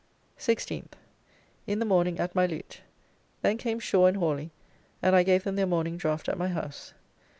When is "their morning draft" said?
5.57-6.27